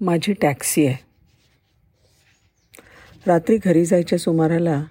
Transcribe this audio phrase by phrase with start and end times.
[0.00, 0.96] माझी टॅक्सी आहे.
[3.26, 4.84] रात्री घरी जायच्या सुमाराला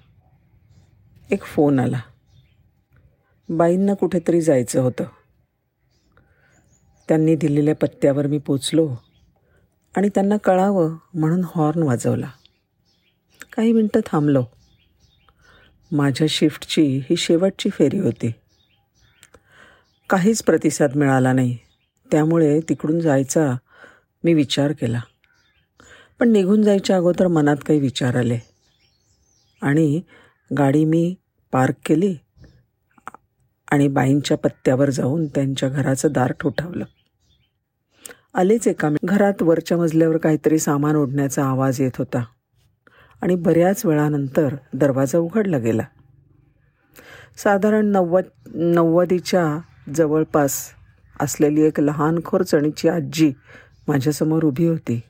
[1.31, 2.01] एक फोन आला.
[3.49, 5.03] बाईंना कुठेतरी जायचं होतं.
[7.07, 8.95] त्यांनी दिलेल्या पत्त्यावर मी पोचलो
[9.97, 12.31] आणि त्यांना कळावं म्हणून हॉर्न वाजवला.
[13.53, 14.43] काही मिनटं थांबलो.
[15.91, 18.31] माझ्या शिफ्टची ही शेवटची फेरी होती.
[20.09, 21.57] काहीच प्रतिसाद मिळाला नाही.
[22.11, 23.57] त्यामुळे तिकडून जायचा
[24.25, 25.01] मी विचार केला.
[26.19, 28.39] पण निघून जायच्या अगोदर मनात काही विचार आले.
[29.61, 30.01] आणि
[30.57, 31.15] गाडी मी
[31.51, 32.15] पार्क केली
[33.71, 36.85] आणि बाईंच्या पत्त्यावर जाऊन त्यांच्या घराचं दार ठोठावलं.
[38.33, 42.23] आलेच एका घरात वरच्या मजल्यावर काहीतरी सामान ओढण्याचा आवाज येत होता.
[43.21, 45.83] आणि बऱ्याच वेळानंतर दरवाजा उघडला गेला.
[47.37, 48.23] साधारण नव्वद
[48.55, 49.59] नव्वदीच्या
[49.95, 50.71] जवळपास
[51.19, 53.33] असलेली एक लहान खोरचणीची आजी
[53.87, 55.01] माझ्यासमोर उभी होती.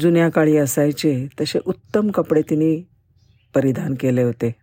[0.00, 2.88] जुन्या काळी असायचे तसे उत्तम कपडे तिने
[3.54, 4.54] परिधान केले होते.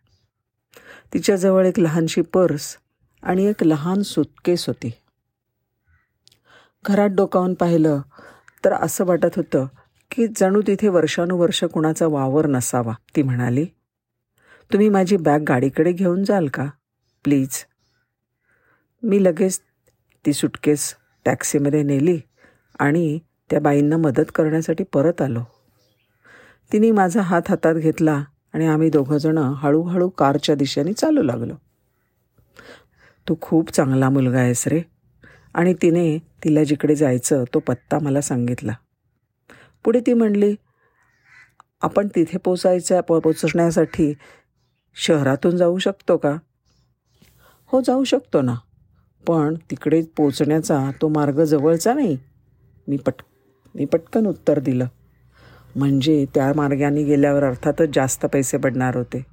[1.13, 2.77] तिच्याजवळ एक लहानशी पर्स
[3.23, 4.91] आणि एक लहान सुटकेस होती.
[6.85, 8.01] घरात डोकावून पाहिलं
[8.65, 9.67] तर असं वाटत होतं
[10.11, 12.93] की जणू तिथे वर्षानुवर्ष कुणाचा वावर नसावा.
[13.15, 13.65] ती म्हणाली
[14.73, 16.69] तुम्ही माझी बॅग गाडीकडे घेऊन जाल का?
[17.23, 17.65] प्लीज.
[19.03, 19.59] मी लगेच
[20.25, 22.19] ती सुटकेस टॅक्सीमध्ये नेली.
[22.79, 25.39] आणि त्या बाईंना मदत करण्यासाठी परत आलो.
[26.73, 31.53] तिने माझा हात हातात घेतला आणि आम्ही दोघंजणं हळूहळू कारच्या दिशेने चालू लागलो.
[33.29, 34.81] तू खूप चांगला मुलगा आहेस रे.
[35.53, 38.73] आणि तिने तिला जिकडे जायचं तो पत्ता मला सांगितला.
[39.83, 40.55] पुढे ती म्हणली
[41.81, 44.13] आपण तिथे पोचायच्या पो पोचण्यासाठी
[44.95, 46.37] शहरातून जाऊ शकतो का?
[47.65, 48.55] हो जाऊ शकतो ना.
[49.27, 52.17] पण तिकडे पोचण्याचा तो मार्ग जवळचा नाही.
[52.89, 53.13] मी पट
[53.75, 54.85] मी पटकन उत्तर दिलं.
[55.75, 59.25] म्हणजे त्या मार्गाने गेल्यावर अर्थातच जास्त पैसे पडणार होते.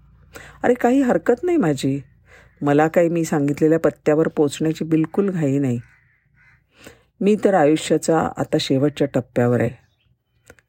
[0.62, 2.02] अरे काही हरकत नाही माझी.
[2.62, 5.80] मला काही मी सांगितलेल्या पत्त्यावर पोचण्याची बिलकुल घाई नाही.
[7.20, 9.70] मी तर आयुष्याचा आता शेवटच्या टप्प्यावर आहे.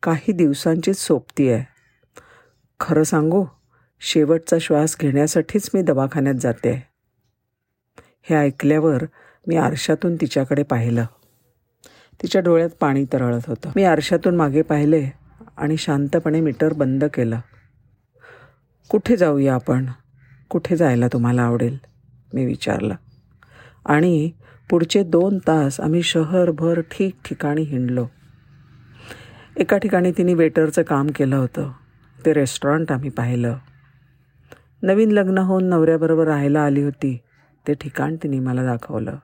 [0.03, 1.65] काही दिवसांचीच सोबती आहे.
[2.79, 3.45] खरं सांगू
[3.99, 6.87] शेवटचा श्वास घेण्यासाठीच मी दवाखान्यात जाते.
[8.23, 9.03] हे ऐकल्यावर
[9.47, 11.05] मी आरशातून तिच्याकडे पाहिलं.
[12.23, 13.69] तिच्या डोळ्यात पाणी तरळत होतं.
[13.75, 15.09] मी आरशातून मागे पाहिले
[15.57, 17.39] आणि शांतपणे मीटर बंद केलं.
[18.89, 19.85] कुठे जाऊया आपण?
[20.49, 21.77] कुठे जायला तुम्हाला आवडेल?
[22.33, 22.95] मी विचारलं.
[23.85, 24.31] आणि
[24.69, 28.07] पुढचे दोन तास आम्ही शहरभर ठिकठिकाणी हिंडलो.
[29.57, 31.71] एका ठिकाणी तिने वेटरचं काम केलं होतं.
[32.25, 33.55] ते रेस्टॉरंट आम्ही पाहिलं.
[34.81, 37.17] नवीन लग्न होऊन नवऱ्याबरोबर राहायला आली होती.
[37.67, 39.15] ते ठिकाण तिने मला दाखवलं.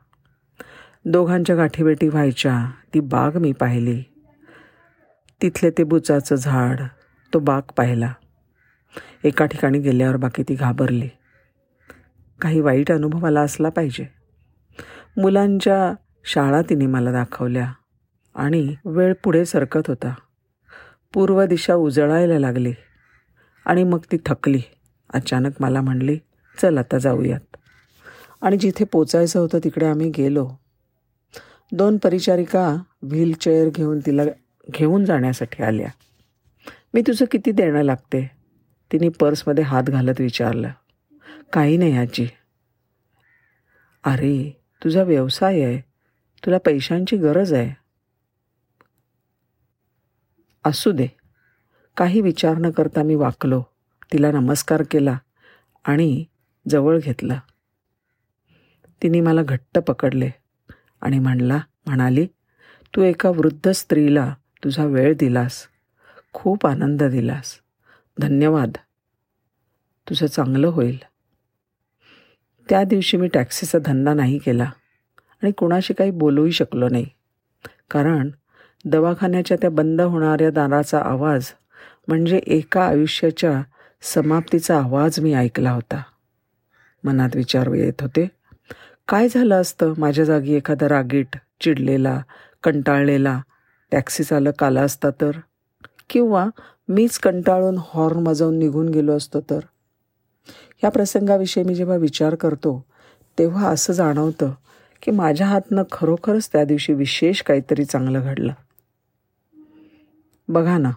[1.05, 2.71] दोघांच्या गाठीबेटी व्हायच्या.
[2.93, 4.03] ती बाग मी पाहिली.
[5.41, 6.81] तिथले ते बुचाचं झाड
[7.33, 8.13] तो बाग पाहिला.
[9.23, 11.09] एका ठिकाणी गेल्यावर बाकी ती घाबरली.
[12.41, 14.05] काही वाईट अनुभव आला असला पाहिजे.
[15.17, 15.93] मुलांच्या
[16.25, 17.73] शाळा तिने मला दाखवल्या
[18.35, 20.13] आणि वेळ पुढे सरकत होता.
[21.13, 22.73] पूर्व दिशा उजळायला लागली
[23.65, 24.61] आणि मग ती थकली.
[25.13, 26.19] अचानक मला म्हणली
[26.61, 27.55] चल आता जाऊयात.
[28.41, 30.62] आणि जिथे पोचायचं होतं तिकडे आम्ही गेलो.
[31.71, 34.23] दोन परिचारिका व्हीलचेअर घेऊन तिला
[34.71, 35.87] घेऊन जाण्यासाठी आल्या.
[36.93, 38.31] मी तुझं किती देणं लागते?
[38.91, 40.69] तिने पर्समध्ये हात घालत विचारलं.
[41.53, 42.29] काही नाही आजी.
[44.03, 45.79] अरे तुझा व्यवसाय आहे.
[46.45, 47.73] तुला पैशांची गरज आहे.
[50.65, 51.07] असू दे.
[51.97, 53.63] काही विचार न करता मी वाकलो.
[54.13, 55.17] तिला नमस्कार केला
[55.83, 56.25] आणि
[56.69, 57.39] जवळ घेतला.
[59.03, 60.29] तिने मला घट्ट पकडले.
[61.03, 62.25] आणि म्हणला म्हणाली
[62.95, 65.67] तू एका वृद्ध स्त्रीला तुझा वेळ दिलास.
[66.33, 67.59] खूप आनंद दिलास.
[68.19, 68.71] धन्यवाद.
[70.09, 70.97] तुझं चांगलं होईल.
[72.69, 74.71] त्या दिवशी मी टॅक्सीचा धंदा नाही केला
[75.43, 77.05] आणि कुणाशी काही बोलूही शकलो नाही.
[77.91, 78.29] कारण
[78.85, 81.51] दवाखान्याच्या त्या बंद होणाऱ्या दाराचा आवाज
[82.07, 83.63] म्हणजे एका आयुष्याच्या
[84.01, 86.03] समाप्तीचा आवाज मी ऐकला होता.
[87.03, 88.27] मनात विचार येत होते
[89.07, 89.93] काय झालं असतं?
[89.97, 92.21] माझ्या जागी एखादा रागीट चिडलेला
[92.63, 93.41] कंटाळलेला
[93.91, 95.31] टॅक्सी चालक आला असता तर?
[96.09, 96.45] किंवा
[96.87, 99.59] मीच कंटाळून हॉर्न वाजवून निघून गेलो असतो तर?
[100.77, 102.85] ह्या प्रसंगाविषयी मी जेव्हा विचार करतो
[103.39, 104.51] तेव्हा असं जाणवतं
[105.03, 108.53] की माझ्या हातनं खरोखरच त्या दिवशी विशेष काहीतरी चांगलं घडलं.
[110.47, 110.91] बघा ना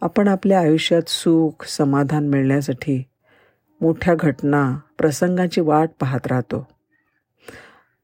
[0.00, 3.02] आपण आपल्या आयुष्यात सुख समाधान मिळण्यासाठी
[3.80, 6.79] मोठ्या घटना प्रसंगाची वाट पाहत राहतो.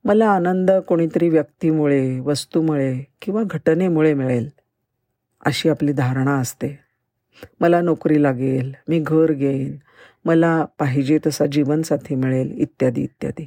[0.07, 4.49] मला आनंद कोणीतरी व्यक्तीमुळे वस्तूमुळे किंवा घटनेमुळे मिळेल
[5.47, 6.79] अशी आपली धारणा असते.
[7.61, 9.77] मला नोकरी लागेल मी घर घेईन
[10.25, 13.47] मला पाहिजे तसा जीवनसाथी मिळेल इत्यादी इत्यादी.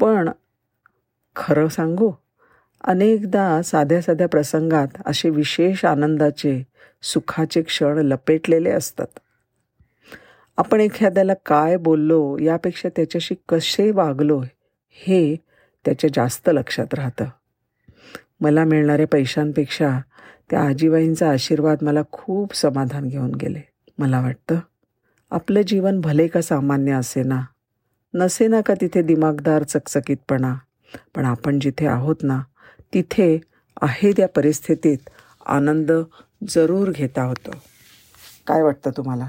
[0.00, 0.30] पण
[1.36, 2.12] खरं सांगू
[2.84, 6.62] अनेकदा साध्या साध्या प्रसंगात असे विशेष आनंदाचे
[7.02, 9.18] सुखाचे क्षण लपेटलेले असतात.
[10.56, 14.42] आपण एखाद्याला काय बोललो यापेक्षा त्याच्याशी कसे वागलो
[14.96, 15.36] हे
[15.84, 17.24] त्याच्या जास्त लक्षात राहतं.
[18.40, 20.00] मला मिळणाऱ्या पैशांपेक्षा
[20.50, 23.60] त्या आजीबाईंचा आशीर्वाद मला खूप समाधान घेऊन गेले.
[23.98, 24.58] मला वाटतं
[25.30, 27.40] आपलं जीवन भले का सामान्य असे ना
[28.14, 30.54] नसे ना का तिथे दिमागदार चकचकीतपणा
[31.14, 32.40] पण आपण जिथे आहोत ना
[32.94, 33.38] तिथे
[33.82, 35.10] आहे त्या परिस्थितीत
[35.46, 35.92] आनंद
[36.48, 37.50] जरूर घेता होतो.
[38.46, 39.28] काय वाटतं तुम्हाला?